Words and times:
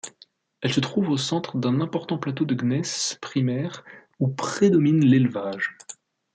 Elle 0.61 0.73
se 0.73 0.79
trouve 0.79 1.09
au 1.11 1.17
centre 1.17 1.59
d'un 1.59 1.79
important 1.79 2.17
plateau 2.17 2.43
de 2.43 2.55
gneiss 2.55 3.19
primaire 3.21 3.83
où 4.17 4.29
prédomine 4.29 5.05
l'élevage. 5.05 5.77